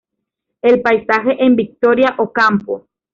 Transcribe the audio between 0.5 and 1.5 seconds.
El paisaje